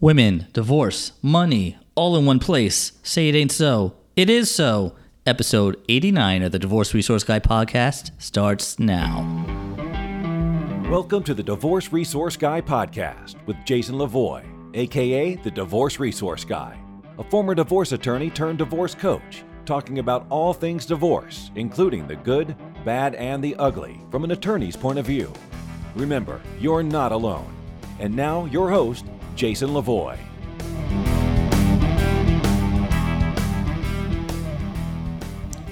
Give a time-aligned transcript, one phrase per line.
[0.00, 2.92] Women, divorce, money, all in one place.
[3.04, 3.94] Say it ain't so.
[4.16, 4.96] It is so.
[5.24, 9.22] Episode 89 of the Divorce Resource Guy podcast starts now.
[10.90, 14.44] Welcome to the Divorce Resource Guy podcast with Jason Levoy,
[14.74, 16.76] aka the Divorce Resource Guy,
[17.18, 22.56] a former divorce attorney turned divorce coach, talking about all things divorce, including the good,
[22.84, 25.32] bad, and the ugly from an attorney's point of view.
[25.94, 27.50] Remember, you're not alone.
[28.00, 30.18] And now, your host, Jason Levoy.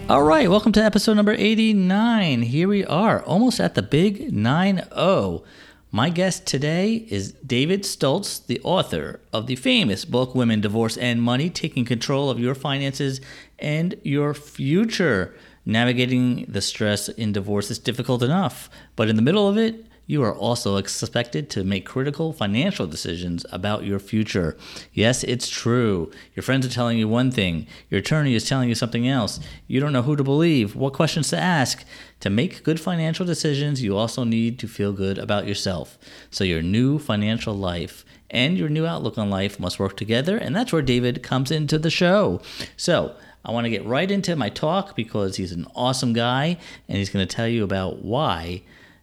[0.08, 2.42] All right, welcome to episode number 89.
[2.42, 5.44] Here we are, almost at the big 9 0.
[5.90, 11.22] My guest today is David Stolz, the author of the famous book Women, Divorce, and
[11.22, 13.20] Money Taking Control of Your Finances
[13.58, 15.34] and Your Future.
[15.64, 20.22] Navigating the stress in divorce is difficult enough, but in the middle of it, you
[20.22, 24.54] are also expected to make critical financial decisions about your future.
[24.92, 26.10] Yes, it's true.
[26.36, 29.40] Your friends are telling you one thing, your attorney is telling you something else.
[29.66, 31.82] You don't know who to believe, what questions to ask.
[32.20, 35.96] To make good financial decisions, you also need to feel good about yourself.
[36.30, 40.54] So, your new financial life and your new outlook on life must work together, and
[40.54, 42.42] that's where David comes into the show.
[42.76, 46.98] So, I want to get right into my talk because he's an awesome guy and
[46.98, 48.62] he's going to tell you about why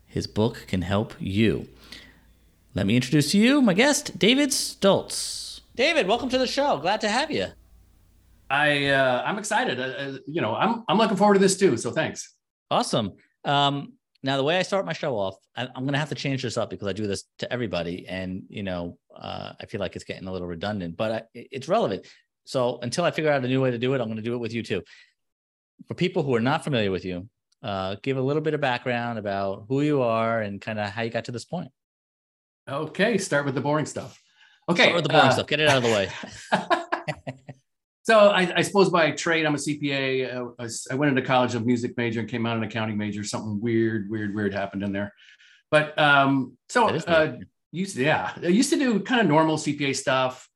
[0.10, 1.70] his book can help you.
[2.74, 5.62] Let me introduce to you my guest, David Stolz.
[5.76, 6.78] David, welcome to the show.
[6.78, 7.48] Glad to have you.
[8.50, 9.80] I uh, I'm excited.
[9.80, 11.78] Uh, uh, you know, I'm I'm looking forward to this too.
[11.78, 12.36] So thanks.
[12.72, 13.14] Awesome.
[13.46, 16.16] Um, now, the way I start my show off, I, am going to have to
[16.16, 19.80] change this up because I do this to everybody, and you know, uh, I feel
[19.80, 22.08] like it's getting a little redundant, but I, it's relevant.
[22.46, 24.34] So until I figure out a new way to do it, I'm going to do
[24.34, 24.82] it with you too.
[25.88, 27.30] For people who are not familiar with you,
[27.62, 31.02] uh, give a little bit of background about who you are and kind of how
[31.02, 31.72] you got to this point.
[32.70, 34.22] Okay, start with the boring stuff.
[34.70, 35.48] Okay, start with the boring uh, stuff.
[35.48, 36.10] Get it out of the way.
[38.04, 40.54] so I, I, suppose by trade, I'm a CPA.
[40.60, 43.24] Uh, I went into college a music major and came out an accounting major.
[43.24, 45.14] Something weird, weird, weird happened in there.
[45.72, 47.38] But um, so uh,
[47.72, 50.48] used to, yeah, I used to do kind of normal CPA stuff.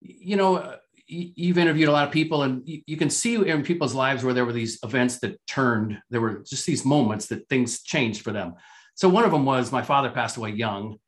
[0.00, 0.76] You know,
[1.08, 4.44] you've interviewed a lot of people and you, can see in people's lives where there
[4.44, 8.54] were these events that turned there were just these moments that things changed for them
[8.94, 10.98] so one of them was my father passed away young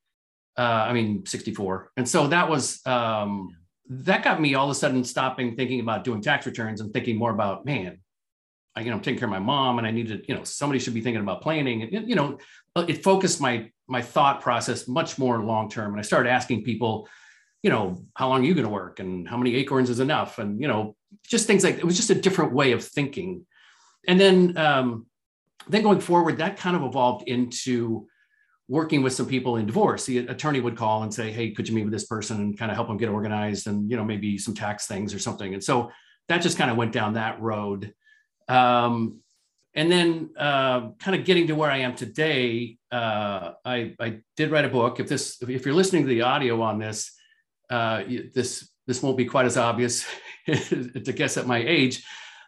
[0.57, 3.55] uh, i mean 64 and so that was um,
[3.89, 7.15] that got me all of a sudden stopping thinking about doing tax returns and thinking
[7.15, 7.99] more about man
[8.73, 10.79] I, you know, I'm taking care of my mom and I needed, you know, somebody
[10.79, 11.81] should be thinking about planning.
[11.81, 12.37] And, you know,
[12.77, 15.91] it focused my my thought process much more long term.
[15.91, 17.09] And I started asking people,
[17.63, 20.39] you know, how long are you going to work and how many acorns is enough?
[20.39, 20.95] And, you know,
[21.27, 23.45] just things like it was just a different way of thinking.
[24.07, 25.05] And then, um,
[25.67, 28.07] then going forward, that kind of evolved into
[28.67, 30.05] working with some people in divorce.
[30.05, 32.71] The attorney would call and say, Hey, could you meet with this person and kind
[32.71, 35.53] of help them get organized and, you know, maybe some tax things or something.
[35.53, 35.91] And so
[36.29, 37.93] that just kind of went down that road.
[38.47, 39.21] Um,
[39.73, 44.51] and then uh, kind of getting to where I am today, uh, I, I did
[44.51, 44.99] write a book.
[44.99, 47.11] If this, if you're listening to the audio on this,
[47.71, 50.05] uh, this this won't be quite as obvious
[50.45, 52.03] to guess at my age,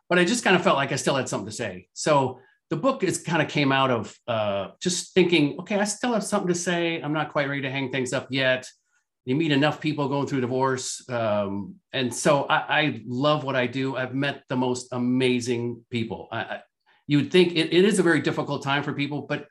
[0.09, 1.87] but I just kind of felt like I still had something to say.
[1.93, 2.39] So
[2.69, 6.23] the book is kind of came out of uh, just thinking, okay, I still have
[6.23, 7.01] something to say.
[7.01, 8.67] I'm not quite ready to hang things up yet.
[9.25, 13.67] You meet enough people going through divorce, um, and so I, I, love what I
[13.67, 13.95] do.
[13.95, 16.27] I've met the most amazing people.
[16.29, 16.59] I, I,
[17.07, 19.47] you would think it, it is a very difficult time for people, but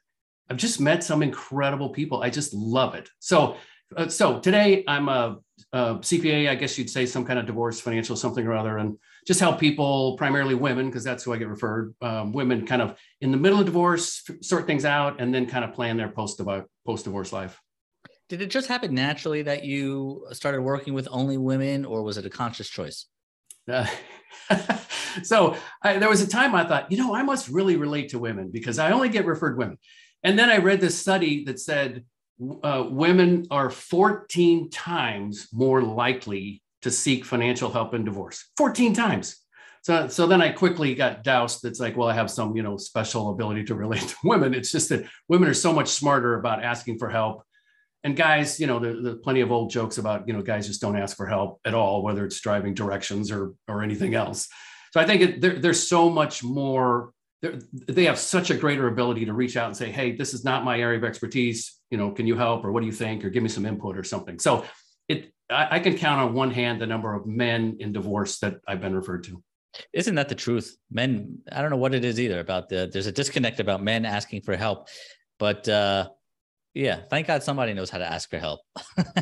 [0.51, 2.23] I've just met some incredible people.
[2.23, 3.09] I just love it.
[3.19, 3.57] So
[3.97, 5.39] uh, so today I'm a,
[5.73, 8.99] a, CPA, I guess you'd say some kind of divorce, financial something or other, and
[9.27, 11.95] just help people, primarily women, because that's who I get referred.
[12.01, 15.65] Um, women kind of in the middle of divorce, sort things out, and then kind
[15.65, 16.41] of plan their post
[16.87, 17.61] post divorce life.
[18.29, 22.27] Did it just happen naturally that you started working with only women, or was it
[22.27, 23.07] a conscious choice?
[23.71, 23.87] Uh,
[25.23, 28.19] so I, there was a time I thought, you know, I must really relate to
[28.19, 29.79] women because I only get referred women.
[30.23, 32.05] And then I read this study that said
[32.63, 38.51] uh, women are 14 times more likely to seek financial help in divorce.
[38.57, 39.37] 14 times.
[39.83, 42.77] So so then i quickly got doused That's like well i have some you know
[42.77, 44.55] special ability to relate to women.
[44.55, 47.43] It's just that women are so much smarter about asking for help.
[48.05, 50.97] And guys you know there's plenty of old jokes about you know guys just don't
[50.97, 54.49] ask for help at all whether it's driving directions or or anything else.
[54.93, 57.13] So i think it, there, there's so much more
[57.89, 60.65] they have such a greater ability to reach out and say, "Hey, this is not
[60.65, 61.77] my area of expertise.
[61.93, 63.97] You know, can you help, or what do you think, or give me some input
[63.97, 64.65] or something." So,
[65.09, 68.57] it I, I can count on one hand the number of men in divorce that
[68.67, 69.43] I've been referred to.
[69.93, 70.77] Isn't that the truth?
[70.91, 72.91] Men, I don't know what it is either about the.
[72.93, 74.89] There's a disconnect about men asking for help,
[75.39, 76.09] but uh,
[76.75, 78.61] yeah, thank God somebody knows how to ask for help.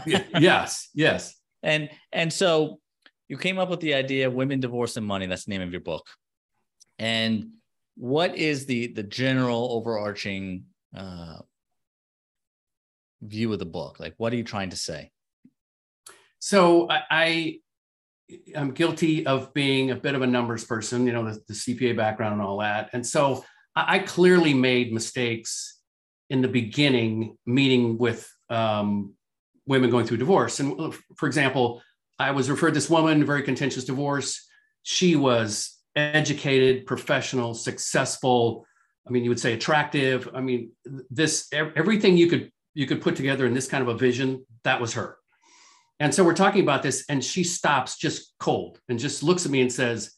[0.07, 1.37] yes, yes.
[1.63, 2.81] And and so
[3.29, 5.83] you came up with the idea women divorce and money that's the name of your
[5.83, 6.07] book
[6.99, 7.51] and
[7.97, 10.65] what is the the general overarching
[10.97, 11.37] uh,
[13.23, 15.11] view of the book like what are you trying to say
[16.39, 17.59] so i, I
[18.55, 21.97] am guilty of being a bit of a numbers person you know the, the cpa
[21.97, 23.45] background and all that and so
[23.77, 25.79] I, clearly made mistakes
[26.29, 29.15] in the beginning meeting with um,
[29.67, 31.81] women going through divorce and for example
[32.21, 34.47] I was referred this woman, very contentious divorce.
[34.83, 38.67] She was educated, professional, successful.
[39.09, 40.29] I mean, you would say attractive.
[40.35, 40.71] I mean,
[41.09, 44.81] this everything you could you could put together in this kind of a vision, that
[44.81, 45.19] was her.
[45.99, 49.53] And so we're talking about this, and she stops just cold and just looks at
[49.53, 50.13] me and says,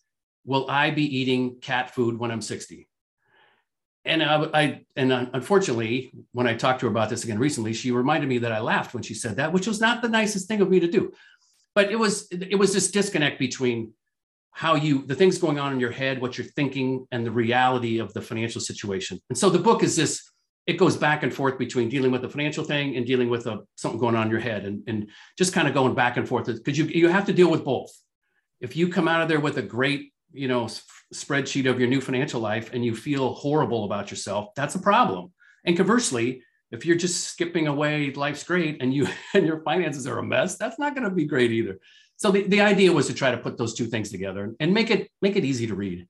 [0.45, 2.89] "Will I be eating cat food when I'm 60?"
[4.05, 7.91] And I, I and unfortunately, when I talked to her about this again recently, she
[7.91, 10.61] reminded me that I laughed when she said that, which was not the nicest thing
[10.61, 11.13] of me to do
[11.75, 13.93] but it was it was this disconnect between
[14.51, 17.99] how you the things going on in your head what you're thinking and the reality
[17.99, 20.31] of the financial situation and so the book is this
[20.67, 23.61] it goes back and forth between dealing with the financial thing and dealing with a,
[23.75, 26.47] something going on in your head and, and just kind of going back and forth.
[26.47, 27.91] Because you, you have to deal with both.
[28.61, 30.69] If you come out of there with a great you know
[31.15, 35.33] spreadsheet of your new financial life and you feel horrible about yourself that's a problem.
[35.65, 40.19] And conversely if you're just skipping away life's great and you and your finances are
[40.19, 41.79] a mess that's not going to be great either.
[42.17, 44.91] So the, the idea was to try to put those two things together and make
[44.91, 46.07] it make it easy to read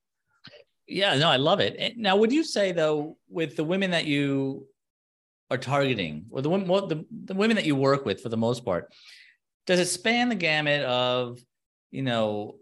[0.87, 1.97] yeah no i love it.
[1.97, 4.67] Now would you say though with the women that you
[5.49, 8.65] are targeting or the women the, the women that you work with for the most
[8.65, 8.91] part
[9.65, 11.39] does it span the gamut of
[11.91, 12.55] you know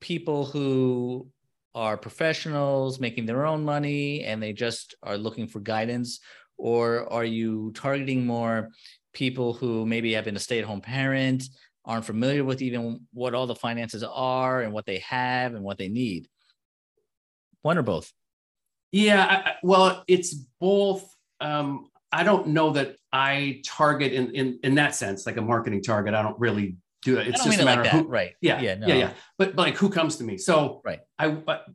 [0.00, 1.28] people who
[1.74, 6.20] are professionals making their own money and they just are looking for guidance?
[6.56, 8.70] Or are you targeting more
[9.12, 11.44] people who maybe have been a stay-at-home parent
[11.84, 15.78] aren't familiar with even what all the finances are and what they have and what
[15.78, 16.28] they need
[17.62, 18.12] one or both?
[18.92, 24.74] Yeah I, well it's both um, i don't know that i target in, in in
[24.76, 27.82] that sense like a marketing target i don't really do that it's just a matter
[27.82, 28.34] like of who, right.
[28.40, 28.86] Yeah yeah no.
[28.86, 28.94] yeah.
[28.94, 30.36] Yeah but, but like who comes to me?
[30.36, 31.00] So right.
[31.18, 31.66] I but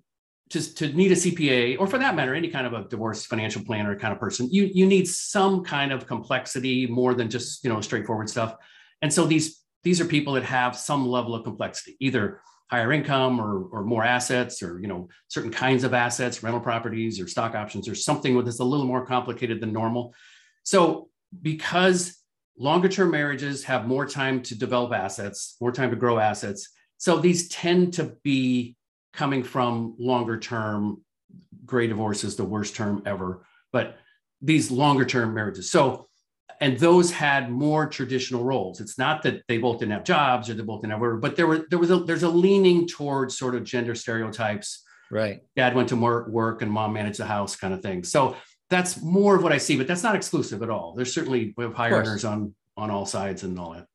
[0.50, 3.64] to, to need a CPA, or for that matter, any kind of a divorce financial
[3.64, 7.72] planner kind of person, you you need some kind of complexity more than just you
[7.72, 8.56] know straightforward stuff.
[9.02, 13.40] And so these these are people that have some level of complexity, either higher income
[13.40, 17.56] or, or more assets or you know certain kinds of assets, rental properties or stock
[17.56, 20.14] options or something that's a little more complicated than normal.
[20.64, 21.10] So
[21.42, 22.18] because
[22.58, 26.70] longer term marriages have more time to develop assets, more time to grow assets.
[26.98, 28.76] So these tend to be
[29.14, 31.02] coming from longer term
[31.66, 33.98] gray divorce is the worst term ever but
[34.42, 36.08] these longer term marriages so
[36.62, 38.80] and those had more traditional roles.
[38.80, 41.36] It's not that they both didn't have jobs or they both didn't have work but
[41.36, 44.84] there were there was a there's a leaning towards sort of gender stereotypes.
[45.12, 45.42] Right.
[45.56, 48.04] Dad went to work and mom managed the house kind of thing.
[48.04, 48.36] So
[48.70, 50.94] that's more of what i see but that's not exclusive at all.
[50.96, 53.88] There's certainly we have high earners on on all sides and all that.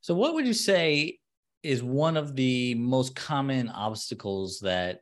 [0.00, 1.18] So what would you say
[1.62, 5.00] is one of the most common obstacles that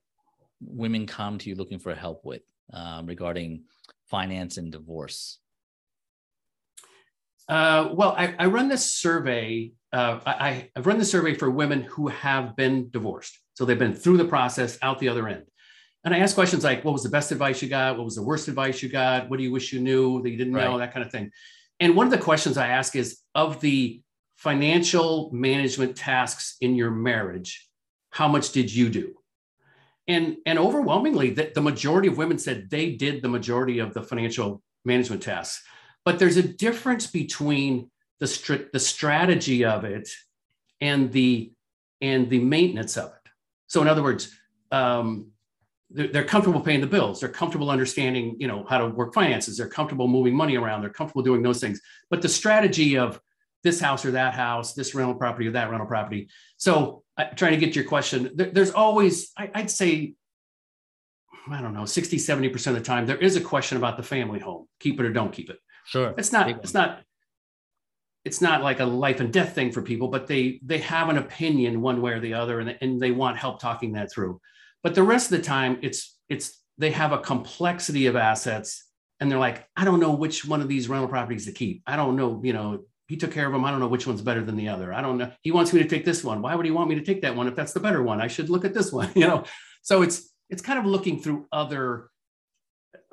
[0.60, 2.42] women come to you looking for help with
[2.72, 3.64] um, regarding
[4.06, 5.38] finance and divorce?
[7.48, 9.72] Uh, well, I, I, run this survey.
[9.92, 13.38] Uh, I, have run the survey for women who have been divorced.
[13.54, 15.44] So they've been through the process out the other end.
[16.04, 17.96] And I ask questions like, what was the best advice you got?
[17.96, 19.28] What was the worst advice you got?
[19.28, 20.64] What do you wish you knew that you didn't right.
[20.64, 20.78] know?
[20.78, 21.30] That kind of thing.
[21.78, 24.00] And one of the questions I ask is of the
[24.36, 27.68] financial management tasks in your marriage,
[28.10, 29.14] how much did you do?
[30.08, 34.02] And, and overwhelmingly, the, the majority of women said they did the majority of the
[34.02, 35.62] financial management tasks.
[36.04, 40.10] But there's a difference between the, str- the strategy of it
[40.80, 41.52] and the,
[42.00, 43.30] and the maintenance of it.
[43.66, 44.36] So, in other words,
[44.70, 45.28] um,
[45.90, 47.20] they're, they're comfortable paying the bills.
[47.20, 49.56] They're comfortable understanding, you know, how to work finances.
[49.56, 50.82] They're comfortable moving money around.
[50.82, 51.80] They're comfortable doing those things.
[52.10, 53.20] But the strategy of
[53.62, 56.28] this house or that house, this rental property or that rental property.
[56.56, 60.14] So, uh, trying to get to your question, there, there's always, I, I'd say,
[61.48, 64.40] I don't know, 60, 70% of the time, there is a question about the family
[64.40, 65.58] home, keep it or don't keep it.
[65.86, 66.14] Sure.
[66.16, 67.02] It's not, it's not,
[68.24, 71.18] it's not like a life and death thing for people, but they they have an
[71.18, 74.40] opinion one way or the other, and, and they want help talking that through.
[74.82, 78.84] But the rest of the time, it's it's they have a complexity of assets,
[79.18, 81.82] and they're like, I don't know which one of these rental properties to keep.
[81.86, 83.64] I don't know, you know, he took care of them.
[83.64, 84.92] I don't know which one's better than the other.
[84.92, 85.30] I don't know.
[85.42, 86.42] He wants me to take this one.
[86.42, 88.20] Why would he want me to take that one if that's the better one?
[88.20, 89.44] I should look at this one, you know.
[89.82, 92.08] So it's it's kind of looking through other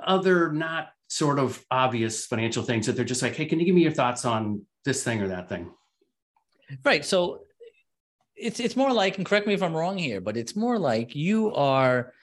[0.02, 3.76] other not sort of obvious financial things that they're just like, hey, can you give
[3.76, 5.70] me your thoughts on this thing or that thing?
[6.86, 7.04] Right.
[7.04, 7.42] So
[8.36, 11.16] it's it's more like, and correct me if I'm wrong here, but it's more like
[11.16, 12.14] you are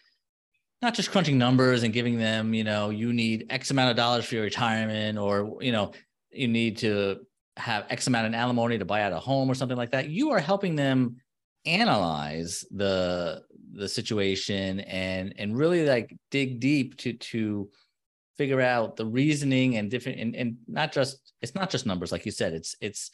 [0.80, 4.24] not just crunching numbers and giving them, you know, you need X amount of dollars
[4.24, 5.92] for your retirement, or you know,
[6.30, 7.26] you need to
[7.56, 10.08] have X amount of alimony to buy out a home or something like that.
[10.08, 11.16] You are helping them
[11.64, 17.68] analyze the the situation and and really like dig deep to to
[18.38, 22.26] figure out the reasoning and different and, and not just it's not just numbers like
[22.26, 23.10] you said it's it's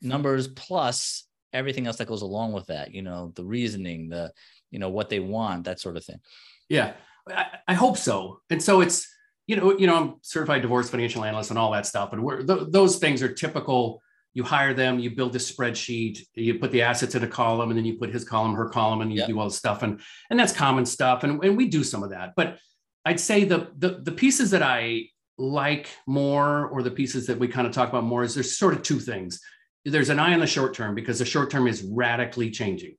[0.00, 4.32] numbers plus everything else that goes along with that you know the reasoning the
[4.70, 6.20] you know what they want that sort of thing.
[6.68, 6.92] Yeah
[7.28, 8.40] i, I hope so.
[8.50, 9.08] And so it's
[9.46, 12.42] you know you know i'm certified divorce financial analyst and all that stuff but we're,
[12.42, 14.00] th- those things are typical.
[14.32, 17.76] You hire them you build a spreadsheet you put the assets in a column and
[17.76, 19.26] then you put his column her column and you yep.
[19.26, 20.00] do all the stuff and
[20.30, 22.34] and that's common stuff and, and we do some of that.
[22.36, 22.58] But
[23.04, 25.02] i'd say the, the the pieces that i
[25.38, 28.74] like more or the pieces that we kind of talk about more is there's sort
[28.74, 29.40] of two things
[29.84, 32.96] there's an eye on the short term because the short term is radically changing.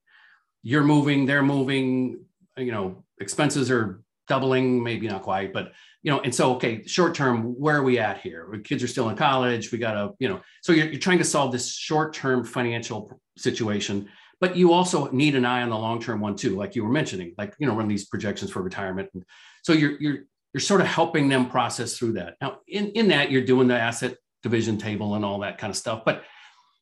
[0.64, 2.24] You're moving, they're moving,
[2.58, 7.14] you know, expenses are doubling, maybe not quite, but you know, and so okay, short
[7.14, 8.48] term, where are we at here?
[8.64, 9.72] kids are still in college.
[9.72, 14.10] We gotta, you know, so you're, you're trying to solve this short term financial situation,
[14.42, 16.92] but you also need an eye on the long term one too, like you were
[16.92, 19.10] mentioning, like you know, run these projections for retirement.
[19.14, 19.24] And
[19.64, 20.18] so you're you're
[20.54, 22.36] you're sort of helping them process through that.
[22.42, 25.78] Now, in in that, you're doing the asset division table and all that kind of
[25.78, 26.24] stuff, but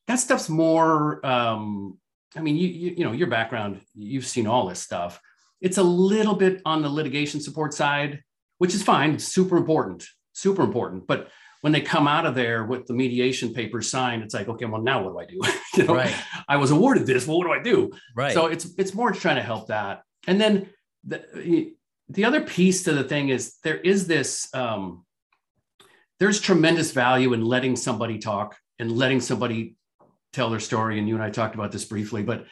[0.10, 1.98] that stuff's more um,
[2.36, 5.22] i mean you, you you know your background you've seen all this stuff
[5.62, 8.22] it's a little bit on the litigation support side
[8.58, 11.30] which is fine it's super important super important but
[11.62, 14.82] when they come out of there with the mediation papers signed it's like okay well
[14.82, 15.60] now what do i do?
[15.78, 16.16] You know right.
[16.48, 17.92] i was awarded this well what do i do?
[18.16, 18.34] Right.
[18.34, 20.04] So it's it's more trying to help that.
[20.28, 20.70] And then
[21.06, 21.74] the
[22.10, 25.06] the other piece to the thing is there is this um,
[26.20, 29.76] there's tremendous value in letting somebody talk and letting somebody
[30.34, 31.00] tell their story.
[31.00, 32.46] And you and I talked about this briefly, but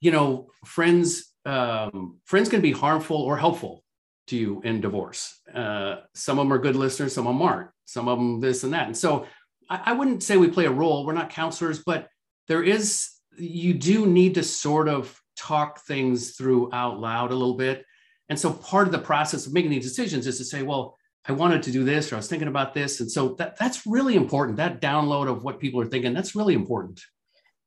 [0.00, 3.82] you know, friends, um, friends can be harmful or helpful
[4.28, 5.40] to you in divorce.
[5.52, 7.70] Uh, some of them are good listeners, some of them aren't.
[7.84, 8.86] Some of them this and that.
[8.86, 9.26] And so
[9.70, 11.06] I, I wouldn't say we play a role.
[11.06, 12.08] We're not counselors, but
[12.46, 17.56] there is you do need to sort of talk things through out loud a little
[17.56, 17.84] bit.
[18.28, 21.32] And so part of the process of making these decisions is to say, well, I
[21.32, 23.00] wanted to do this or I was thinking about this.
[23.00, 24.56] And so that, that's really important.
[24.56, 27.00] That download of what people are thinking, that's really important.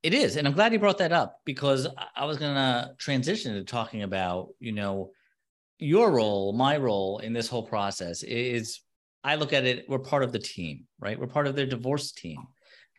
[0.04, 0.36] It is.
[0.36, 4.02] And I'm glad you brought that up because I was going to transition to talking
[4.02, 5.12] about, you know,
[5.82, 8.82] your role, my role in this whole process is
[9.24, 11.20] I look at it, we're part of the team, right?
[11.20, 12.48] We're part of their divorce team.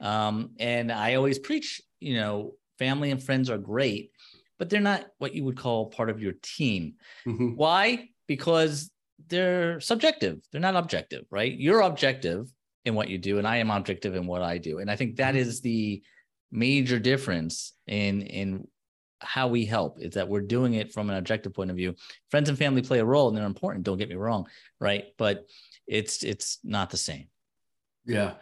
[0.01, 4.11] Um, and I always preach, you know, family and friends are great,
[4.59, 6.95] but they're not what you would call part of your team.
[7.27, 7.51] Mm-hmm.
[7.51, 8.09] Why?
[8.27, 8.91] Because
[9.29, 10.41] they're subjective.
[10.51, 11.53] They're not objective, right?
[11.53, 12.53] You're objective
[12.85, 14.79] in what you do, and I am objective in what I do.
[14.79, 15.62] And I think that mm-hmm.
[15.62, 16.03] the
[16.51, 18.67] major difference in in
[19.23, 21.95] how we help is that we're doing it from an objective point of view.
[22.31, 23.85] Friends and family play a role and they're important.
[23.85, 24.47] Don't get me wrong,
[24.81, 25.07] right?
[25.19, 25.47] But
[25.87, 27.26] it's it's not the same.
[28.05, 28.35] Yeah,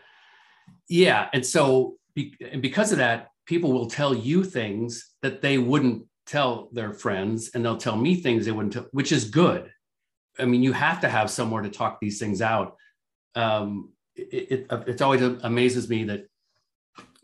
[0.89, 5.59] yeah, and so be, and because of that, people will tell you things that they
[5.59, 9.71] wouldn't tell their friends, and they'll tell me things they wouldn't tell, which is good
[10.41, 12.77] I mean, you have to have somewhere to talk these things out.
[13.35, 16.27] Um, it, it, it always amazes me that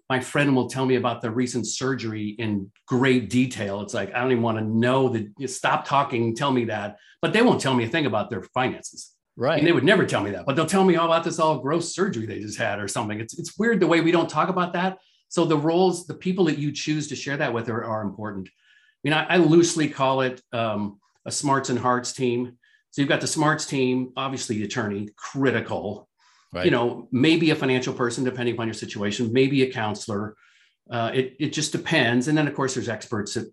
[0.09, 3.81] my friend will tell me about the recent surgery in great detail.
[3.81, 7.33] It's like, I don't even want to know that stop talking, tell me that, but
[7.33, 9.13] they won't tell me a thing about their finances.
[9.37, 9.59] Right.
[9.59, 11.59] And they would never tell me that, but they'll tell me all about this all
[11.59, 13.21] gross surgery they just had or something.
[13.21, 14.99] It's, it's weird the way we don't talk about that.
[15.29, 18.49] So the roles, the people that you choose to share that with are, are important.
[18.49, 18.53] I
[19.03, 22.57] mean, I, I loosely call it um, a smarts and hearts team.
[22.93, 26.06] So you've got the smarts team, obviously the attorney, critical.
[26.53, 26.65] Right.
[26.65, 30.37] You know, maybe a financial person, depending upon your situation, maybe a counselor.
[30.91, 32.29] Uh, it, it just depends.
[32.29, 33.53] And then, of course, there's experts that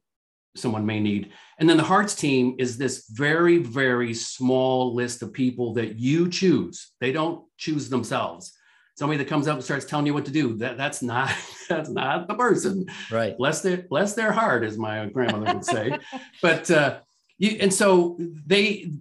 [0.55, 1.31] someone may need.
[1.59, 6.29] And then the hearts team is this very, very small list of people that you
[6.29, 6.91] choose.
[6.99, 8.53] They don't choose themselves.
[8.95, 11.31] Somebody that comes up and starts telling you what to do, that, that's not
[11.69, 12.85] that's not the person.
[13.11, 13.35] Right.
[13.35, 15.97] Bless their bless their heart, as my grandmother would say.
[16.43, 16.99] but uh,
[17.39, 18.91] you, and so they,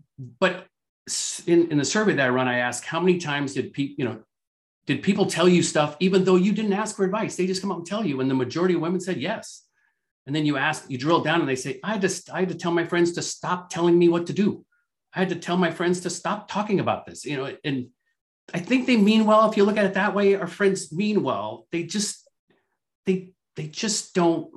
[0.40, 0.66] but
[1.46, 4.04] in, in the survey that I run, I ask how many times did people, you
[4.04, 4.20] know,
[4.86, 7.36] did people tell you stuff even though you didn't ask for advice?
[7.36, 8.20] They just come up and tell you.
[8.20, 9.64] And the majority of women said yes.
[10.26, 12.48] And then you ask, you drill down and they say, I had to, I had
[12.50, 14.64] to tell my friends to stop telling me what to do.
[15.14, 17.88] I had to tell my friends to stop talking about this, you know, and
[18.54, 19.48] I think they mean well.
[19.50, 21.66] If you look at it that way, our friends mean well.
[21.70, 22.28] They just,
[23.06, 24.50] they, they just don't,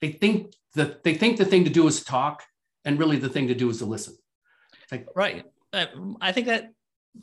[0.00, 2.44] they think that they think the thing to do is talk
[2.84, 4.16] and really the thing to do is to listen
[4.90, 5.86] like, right uh,
[6.20, 6.72] i think that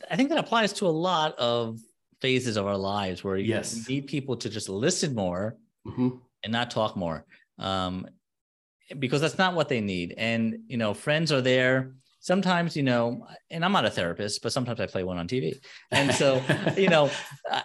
[0.10, 1.80] i think that applies to a lot of
[2.22, 3.88] phases of our lives where yes.
[3.88, 6.10] you need people to just listen more mm-hmm.
[6.44, 7.26] and not talk more.
[7.60, 8.08] Um,
[9.00, 10.14] because that's not what they need.
[10.18, 11.94] And, you know, friends are there.
[12.20, 15.56] Sometimes, you know, and I'm not a therapist, but sometimes I play one on TV.
[15.92, 16.42] And so,
[16.78, 17.10] you know,
[17.52, 17.62] a,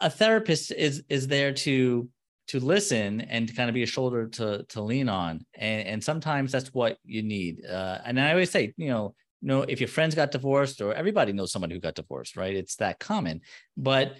[0.00, 2.08] a therapist is is there to
[2.48, 5.44] to listen and to kind of be a shoulder to to lean on.
[5.54, 7.64] And, and sometimes that's what you need.
[7.64, 10.94] Uh, and I always say, you know, you know, if your friends got divorced or
[10.94, 12.54] everybody knows somebody who got divorced, right?
[12.54, 13.40] It's that common.
[13.76, 14.18] But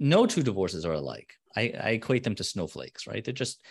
[0.00, 1.32] no two divorces are alike.
[1.56, 3.24] I, I equate them to snowflakes, right?
[3.24, 3.62] They're just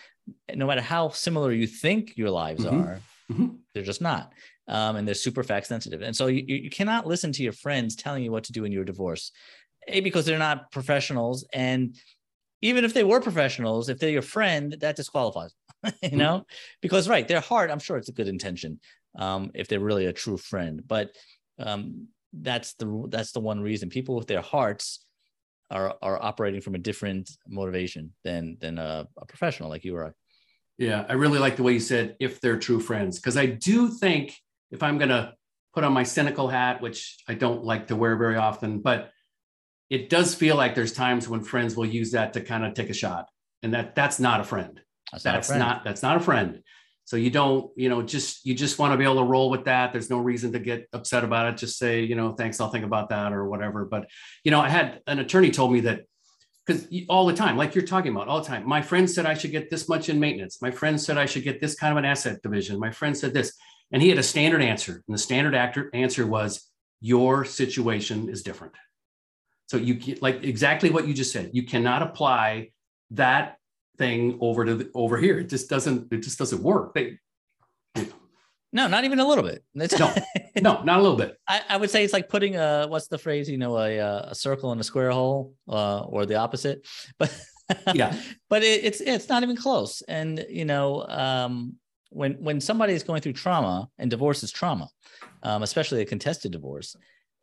[0.54, 2.80] no matter how similar you think your lives mm-hmm.
[2.80, 3.48] are, mm-hmm.
[3.74, 4.32] they're just not.
[4.66, 6.00] Um, and they're super fact sensitive.
[6.00, 8.72] And so you, you cannot listen to your friends telling you what to do in
[8.72, 9.30] your divorce,
[9.88, 11.46] A, because they're not professionals.
[11.52, 11.94] And
[12.62, 15.52] even if they were professionals, if they're your friend, that disqualifies,
[15.84, 16.16] you mm-hmm.
[16.16, 16.46] know,
[16.80, 18.80] because right, their heart, I'm sure it's a good intention
[19.16, 20.82] um, if they're really a true friend.
[20.86, 21.10] But
[21.58, 25.04] um, that's the that's the one reason people with their hearts
[25.70, 30.06] are are operating from a different motivation than than a, a professional like you or
[30.06, 30.10] I.
[30.78, 33.88] Yeah, I really like the way you said if they're true friends because I do
[33.88, 34.34] think
[34.70, 35.34] if I'm gonna
[35.72, 39.10] put on my cynical hat, which I don't like to wear very often, but
[39.90, 42.90] it does feel like there's times when friends will use that to kind of take
[42.90, 43.28] a shot,
[43.62, 44.80] and that that's not a friend.
[45.12, 45.60] That's, that's not, a friend.
[45.60, 46.62] not that's not a friend.
[47.06, 49.64] So you don't, you know, just you just want to be able to roll with
[49.64, 49.92] that.
[49.92, 51.58] There's no reason to get upset about it.
[51.58, 53.84] Just say, you know, thanks, I'll think about that or whatever.
[53.84, 54.08] But
[54.42, 56.04] you know, I had an attorney told me that
[56.66, 58.66] because all the time, like you're talking about, all the time.
[58.66, 60.62] My friend said I should get this much in maintenance.
[60.62, 62.80] My friend said I should get this kind of an asset division.
[62.80, 63.54] My friend said this,
[63.92, 66.70] and he had a standard answer, and the standard actor answer was,
[67.02, 68.72] "Your situation is different."
[69.66, 71.50] So you like exactly what you just said.
[71.52, 72.70] You cannot apply
[73.10, 73.58] that
[73.96, 75.38] thing over to the, over here.
[75.38, 76.12] It just doesn't.
[76.12, 76.94] It just doesn't work.
[76.94, 77.18] They,
[78.74, 79.62] no, not even a little bit.
[79.76, 80.12] It's, no,
[80.60, 81.38] no, not a little bit.
[81.46, 83.48] I, I, would say it's like putting a what's the phrase?
[83.48, 83.98] You know, a
[84.30, 86.86] a circle in a square hole, uh, or the opposite.
[87.18, 87.32] But
[87.94, 88.14] yeah,
[88.50, 90.02] but it, it's it's not even close.
[90.02, 91.76] And you know, um,
[92.10, 94.88] when when somebody is going through trauma, and divorce is trauma,
[95.42, 96.94] um, especially a contested divorce,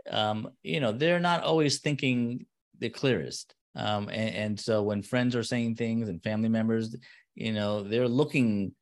[0.09, 2.45] um, you know, they're not always thinking
[2.77, 3.55] the clearest.
[3.75, 6.95] Um, and, and so when friends are saying things and family members,
[7.35, 8.73] you know, they're looking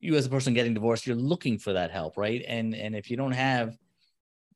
[0.00, 2.42] you as a person getting divorced, you're looking for that help, right?
[2.46, 3.76] And and if you don't have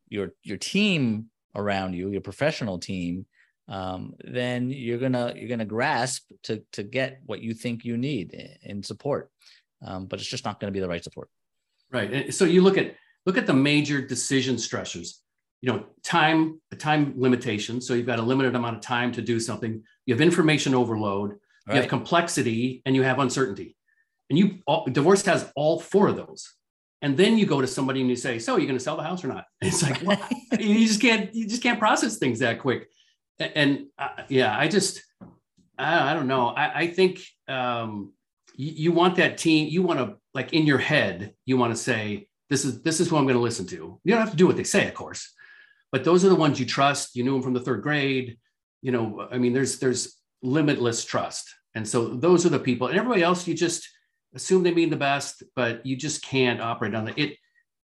[0.09, 3.27] your your team around you, your professional team,
[3.69, 8.35] um, then you're gonna you're gonna grasp to to get what you think you need
[8.63, 9.31] in support,
[9.87, 11.29] um, but it's just not going to be the right support.
[11.91, 12.33] Right.
[12.33, 12.95] So you look at
[13.27, 15.19] look at the major decision stressors
[15.65, 17.81] you know time a time limitation.
[17.81, 19.83] So you've got a limited amount of time to do something.
[20.05, 23.75] You have information overload you have complexity and you have uncertainty.
[24.29, 26.53] And you all, divorce has all four of those.
[27.01, 29.03] And then you go to somebody and you say so you're going to sell the
[29.03, 29.47] house or not?
[29.63, 30.21] It's like well,
[30.59, 32.91] you just can't you just can't process things that quick.
[33.39, 35.03] And, and uh, yeah i just
[35.77, 36.49] I, I don't know.
[36.51, 38.13] I, I think um,
[38.55, 41.83] you, you want that team you want to like in your head you want to
[41.83, 43.99] say this is this is who i'm going to listen to.
[44.05, 45.33] You don't have to do what they say of course
[45.95, 47.15] but those are the ones you trust.
[47.15, 48.37] You knew them from the third grade.
[48.83, 52.89] You know, I mean, there's there's limitless trust, and so those are the people.
[52.89, 53.89] And everybody else, you just
[54.35, 57.15] assume they mean the best, but you just can't operate on it.
[57.17, 57.37] It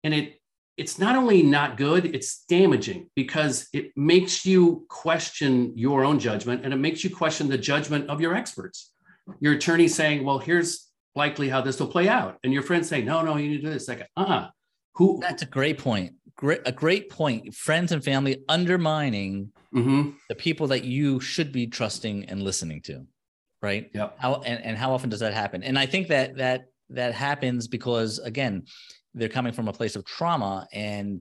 [0.04, 0.42] and it
[0.76, 6.66] it's not only not good, it's damaging because it makes you question your own judgment
[6.66, 8.92] and it makes you question the judgment of your experts.
[9.40, 13.06] Your attorney saying, "Well, here's likely how this will play out," and your friend saying,
[13.06, 14.50] "No, no, you need to do this." Like, uh, uh
[14.96, 15.20] who?
[15.22, 20.12] That's a great point great a great point friends and family undermining mm-hmm.
[20.30, 23.06] the people that you should be trusting and listening to
[23.62, 26.62] right yeah how and, and how often does that happen and i think that that
[26.90, 28.64] that happens because again
[29.14, 31.20] they're coming from a place of trauma and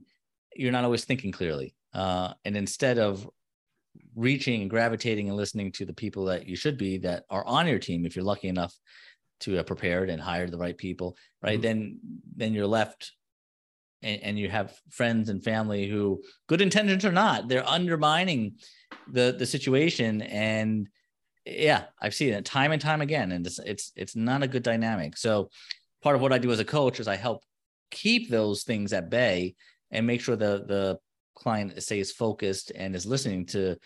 [0.55, 3.29] you're not always thinking clearly uh, and instead of
[4.15, 7.67] reaching and gravitating and listening to the people that you should be that are on
[7.67, 8.73] your team if you're lucky enough
[9.41, 11.63] to have prepared and hired the right people right mm-hmm.
[11.63, 11.99] then
[12.37, 13.11] then you're left
[14.01, 18.53] and, and you have friends and family who good intentions or not they're undermining
[19.11, 20.21] the the situation.
[20.21, 20.87] And
[21.45, 23.31] yeah i've seen it time and time again.
[23.31, 25.17] And it's it's it's not a good dynamic.
[25.17, 25.49] So
[26.01, 27.43] part of what i do as a coach is i help
[27.91, 29.55] keep those things at bay
[29.91, 30.99] and make sure the the
[31.35, 33.77] client stays focused and is listening to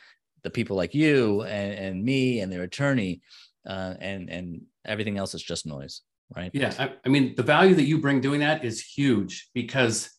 [0.43, 3.21] the people like you and, and me and their attorney
[3.67, 6.01] uh, and and everything else is just noise
[6.35, 6.51] right?
[6.53, 10.09] Yeah, I, I, mean, the value that you bring doing that is huge because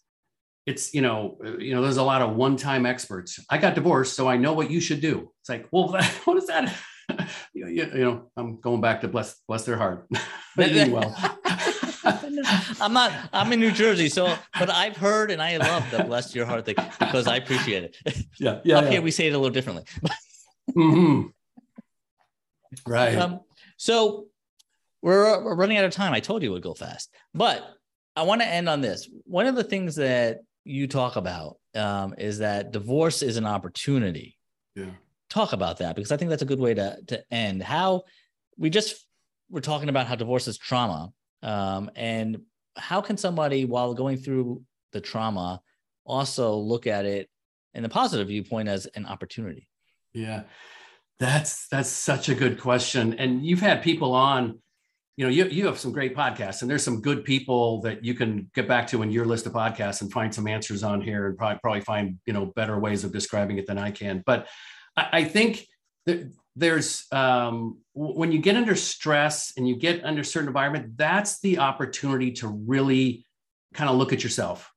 [0.66, 3.38] it's you know you know there's a lot of one-time experts.
[3.50, 5.30] I got divorced, so I know what you should do.
[5.40, 5.88] It's like, well,
[6.24, 6.74] what is that?
[7.54, 10.06] you, you, know, I'm going back to bless bless their heart.
[10.56, 11.40] well.
[12.80, 13.12] I'm not.
[13.32, 16.66] I'm in New Jersey, so but I've heard and I love the bless your heart
[16.66, 17.96] thing because I appreciate it.
[18.38, 18.78] Yeah, yeah.
[18.78, 18.90] Up yeah.
[18.90, 19.84] here we say it a little differently.
[20.76, 21.28] mm-hmm.
[22.86, 23.16] Right.
[23.16, 23.40] Um,
[23.76, 24.26] So
[25.04, 26.14] we're, we're running out of time.
[26.14, 27.62] I told you it would go fast, but
[28.16, 29.06] I want to end on this.
[29.24, 34.38] One of the things that you talk about um, is that divorce is an opportunity.
[34.74, 34.86] Yeah.
[35.28, 37.62] Talk about that because I think that's a good way to to end.
[37.62, 38.04] How
[38.56, 39.06] we just
[39.50, 41.12] we're talking about how divorce is trauma,
[41.42, 42.38] um, and
[42.76, 44.62] how can somebody, while going through
[44.92, 45.60] the trauma,
[46.04, 47.28] also look at it
[47.74, 49.68] in the positive viewpoint as an opportunity?
[50.12, 50.44] Yeah,
[51.18, 54.60] that's that's such a good question, and you've had people on
[55.16, 58.14] you know, you, you have some great podcasts and there's some good people that you
[58.14, 61.28] can get back to in your list of podcasts and find some answers on here
[61.28, 64.24] and probably, probably find, you know, better ways of describing it than I can.
[64.26, 64.48] But
[64.96, 65.66] I, I think
[66.06, 71.40] that there's, um, when you get under stress and you get under certain environment, that's
[71.40, 73.24] the opportunity to really
[73.72, 74.70] kind of look at yourself.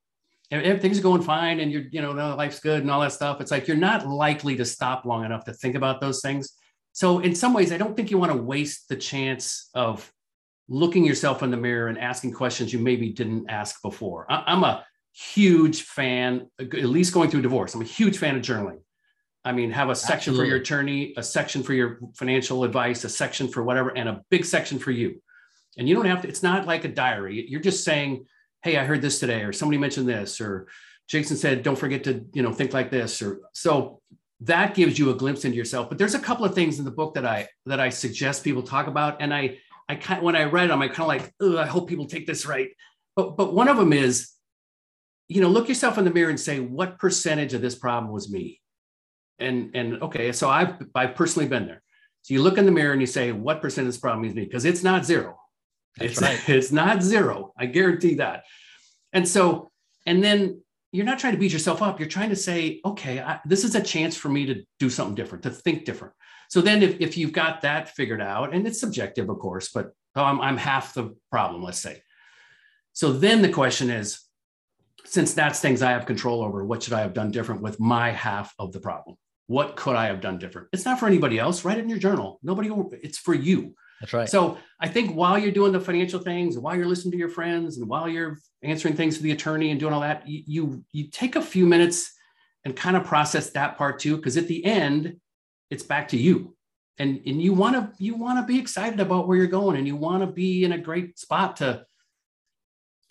[0.51, 3.51] If everything's going fine and you're, you know, life's good and all that stuff, it's
[3.51, 6.53] like you're not likely to stop long enough to think about those things.
[6.93, 10.09] So in some ways, I don't think you want to waste the chance of
[10.69, 14.25] looking yourself in the mirror and asking questions you maybe didn't ask before.
[14.29, 18.41] I, am a huge fan, at least going through divorce, I'm a huge fan of
[18.41, 18.79] journaling.
[19.45, 20.45] I mean, have a section Absolutely.
[20.45, 24.21] for your attorney, a section for your financial advice, a section for whatever, and a
[24.29, 25.21] big section for you.
[25.77, 27.45] And you don't have to, it's not like a diary.
[27.47, 28.25] You're just saying,
[28.61, 30.67] hey, I heard this today, or somebody mentioned this, or
[31.07, 33.21] Jason said, don't forget to, you know, think like this.
[33.21, 34.01] Or so
[34.41, 35.87] that gives you a glimpse into yourself.
[35.89, 38.61] But there's a couple of things in the book that I that I suggest people
[38.61, 39.21] talk about.
[39.21, 42.05] And I I kind when I read them, I kind of like, I hope people
[42.05, 42.69] take this right.
[43.15, 44.31] But but one of them is,
[45.27, 48.29] you know, look yourself in the mirror and say, what percentage of this problem was
[48.29, 48.61] me?
[49.39, 51.81] And and okay, so I've I've personally been there.
[52.23, 54.35] So you look in the mirror and you say, what percent of this problem is
[54.35, 54.43] me?
[54.43, 55.39] Because it's not zero.
[55.97, 56.39] That's it's right.
[56.49, 57.53] it's not zero.
[57.57, 58.43] I guarantee that.
[59.13, 59.71] And so,
[60.05, 61.99] and then you're not trying to beat yourself up.
[61.99, 65.15] You're trying to say, okay, I, this is a chance for me to do something
[65.15, 66.13] different, to think different.
[66.49, 69.91] So then if, if you've got that figured out, and it's subjective, of course, but
[70.15, 72.01] oh, I'm, I'm half the problem, let's say.
[72.93, 74.19] So then the question is,
[75.05, 78.11] since that's things I have control over, what should I have done different with my
[78.11, 79.15] half of the problem?
[79.47, 80.67] What could I have done different?
[80.73, 81.63] It's not for anybody else.
[81.63, 82.39] Write it in your journal.
[82.43, 82.69] Nobody,
[83.01, 83.73] it's for you.
[84.01, 84.29] That's right.
[84.29, 87.77] So I think while you're doing the financial things, while you're listening to your friends,
[87.77, 91.09] and while you're answering things to the attorney and doing all that, you you, you
[91.09, 92.11] take a few minutes
[92.65, 95.15] and kind of process that part too, because at the end,
[95.69, 96.55] it's back to you.
[96.99, 99.85] And and you want to you want to be excited about where you're going and
[99.85, 101.85] you want to be in a great spot to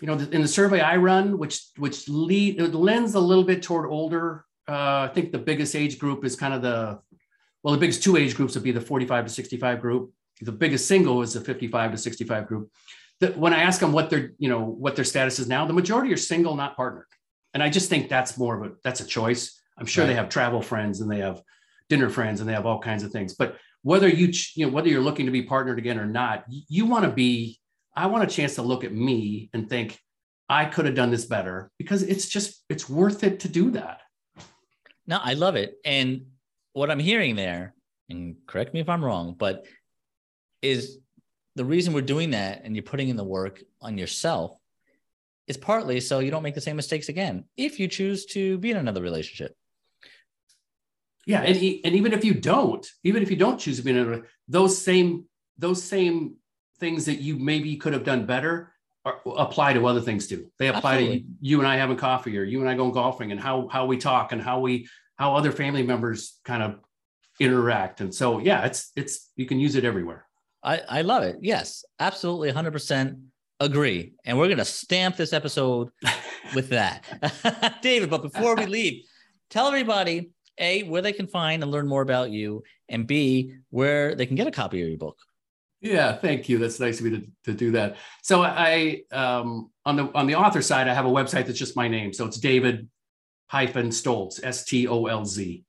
[0.01, 3.63] you know in the survey i run which which lead it lends a little bit
[3.63, 6.99] toward older uh, i think the biggest age group is kind of the
[7.63, 10.13] well the biggest two age groups would be the 45 to 65 group.
[10.43, 12.71] The biggest single is the 55 to 65 group.
[13.21, 15.73] The, when i ask them what their you know what their status is now the
[15.73, 17.07] majority are single not partnered.
[17.55, 19.61] And i just think that's more of a that's a choice.
[19.79, 20.09] I'm sure right.
[20.09, 21.41] they have travel friends and they have
[21.89, 23.35] dinner friends and they have all kinds of things.
[23.35, 26.87] But whether you you know whether you're looking to be partnered again or not you
[26.87, 27.61] want to be
[27.95, 29.97] i want a chance to look at me and think
[30.49, 34.01] i could have done this better because it's just it's worth it to do that.
[35.07, 35.77] No i love it.
[35.85, 36.27] And
[36.73, 37.75] what i'm hearing there
[38.11, 39.67] and correct me if i'm wrong but
[40.63, 40.99] is
[41.55, 44.59] the reason we're doing that and you're putting in the work on yourself
[45.47, 48.73] is partly so you don't make the same mistakes again if you choose to be
[48.73, 49.57] in another relationship
[51.27, 54.25] yeah, and, and even if you don't, even if you don't choose to be in
[54.49, 55.27] those same
[55.59, 56.37] those same
[56.79, 58.73] things that you maybe could have done better
[59.05, 60.51] are, apply to other things too.
[60.59, 61.21] They apply Absolutely.
[61.21, 63.87] to you and I having coffee or you and I going golfing and how how
[63.87, 66.79] we talk and how we how other family members kind of
[67.41, 68.01] interact.
[68.01, 70.27] And so yeah, it's it's you can use it everywhere.
[70.63, 71.37] I, I love it.
[71.41, 73.21] Yes, absolutely 100%
[73.61, 74.15] agree.
[74.25, 75.91] And we're going to stamp this episode
[76.55, 77.79] with that.
[77.83, 79.05] David, but before we leave,
[79.49, 84.15] tell everybody a where they can find and learn more about you, and B where
[84.15, 85.19] they can get a copy of your book.
[85.81, 86.59] Yeah, thank you.
[86.59, 87.97] That's nice of you to, to do that.
[88.23, 91.77] So I um, on the on the author side, I have a website that's just
[91.77, 92.13] my name.
[92.13, 92.89] So it's David
[93.49, 95.65] hyphen Stolz, S T O L Z.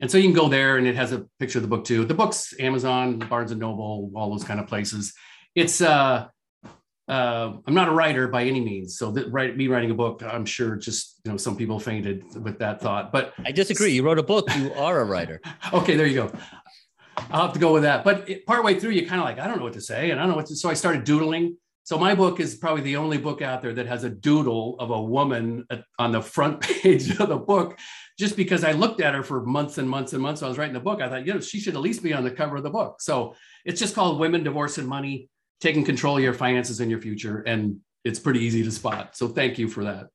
[0.00, 2.04] And so you can go there and it has a picture of the book too.
[2.04, 5.14] The book's Amazon, Barnes and Noble, all those kind of places.
[5.54, 6.26] It's uh
[7.08, 8.98] uh, I'm not a writer by any means.
[8.98, 12.24] So that right, me writing a book, I'm sure just you know some people fainted
[12.42, 13.12] with that thought.
[13.12, 13.92] But I disagree.
[13.92, 14.48] You wrote a book.
[14.56, 15.40] You are a writer.
[15.72, 16.32] okay, there you go.
[17.30, 18.04] I'll have to go with that.
[18.04, 20.20] But it, partway through, you're kind of like, I don't know what to say, and
[20.20, 20.56] I don't know what to.
[20.56, 21.56] So I started doodling.
[21.84, 24.90] So my book is probably the only book out there that has a doodle of
[24.90, 25.64] a woman
[26.00, 27.78] on the front page of the book,
[28.18, 30.42] just because I looked at her for months and months and months.
[30.42, 31.00] I was writing the book.
[31.00, 33.00] I thought, you know, she should at least be on the cover of the book.
[33.00, 35.28] So it's just called Women, Divorce, and Money
[35.60, 37.42] taking control of your finances and your future.
[37.42, 39.16] And it's pretty easy to spot.
[39.16, 40.08] So thank you for that.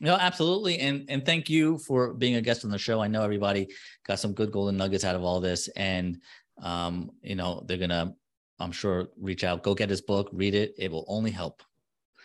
[0.00, 0.78] No, absolutely.
[0.78, 3.00] And and thank you for being a guest on the show.
[3.00, 3.68] I know everybody
[4.06, 5.68] got some good golden nuggets out of all this.
[5.68, 6.20] And
[6.62, 8.14] um, you know, they're gonna
[8.58, 10.74] I'm sure reach out, go get his book, read it.
[10.78, 11.62] It will only help.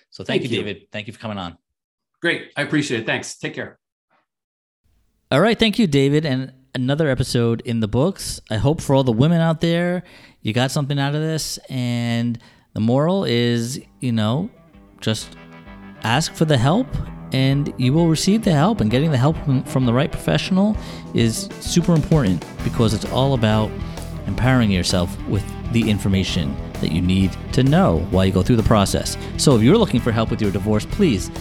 [0.10, 0.88] So thank, thank you, you, David.
[0.92, 1.58] Thank you for coming on.
[2.22, 2.52] Great.
[2.58, 3.06] I appreciate it.
[3.06, 3.38] Thanks.
[3.38, 3.80] Take care.
[5.32, 5.58] All right.
[5.58, 6.26] Thank you, David.
[6.26, 8.42] And another episode in the books.
[8.50, 10.04] I hope for all the women out there,
[10.42, 11.58] you got something out of this.
[11.70, 12.38] And
[12.74, 14.50] the moral is, you know,
[15.00, 15.36] just
[16.04, 16.88] ask for the help
[17.34, 18.82] and you will receive the help.
[18.82, 20.76] And getting the help from the right professional
[21.14, 23.72] is super important because it's all about
[24.28, 28.64] empowering yourself with the information that you need to know while you go through the
[28.64, 29.18] process.
[29.38, 31.32] So if you're looking for help with your divorce, please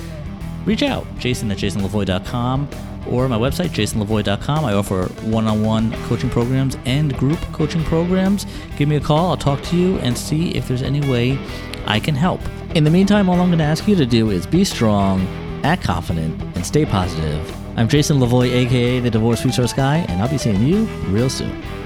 [0.64, 2.68] reach out, jason at jasonlevoy.com
[3.11, 4.64] or my website, jasonlevoy.com.
[4.64, 8.46] I offer one on one coaching programs and group coaching programs.
[8.77, 11.38] Give me a call, I'll talk to you and see if there's any way
[11.87, 12.40] I can help.
[12.75, 15.27] In the meantime, all I'm going to ask you to do is be strong,
[15.64, 17.57] act confident, and stay positive.
[17.77, 21.79] I'm Jason Levoy, aka the Divorce Resource Guy, and I'll be seeing you real soon.